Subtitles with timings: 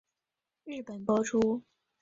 [0.63, 1.61] 日本播出。